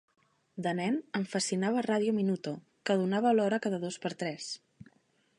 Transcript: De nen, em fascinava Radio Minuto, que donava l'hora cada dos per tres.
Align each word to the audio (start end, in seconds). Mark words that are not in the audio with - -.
De 0.67 0.71
nen, 0.79 0.95
em 1.17 1.25
fascinava 1.33 1.83
Radio 1.91 2.11
Minuto, 2.19 2.53
que 2.85 2.97
donava 3.01 3.35
l'hora 3.35 3.61
cada 3.67 3.81
dos 3.85 3.99
per 4.07 4.13
tres. 4.23 4.49